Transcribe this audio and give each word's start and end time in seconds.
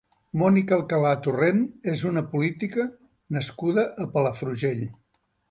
Mònica 0.41 0.73
Alcalà 0.77 1.11
Torrent 1.27 1.59
és 1.93 2.01
una 2.13 2.23
política 2.31 2.87
nascuda 3.39 3.85
a 4.07 4.09
Palafrugell. 4.17 4.83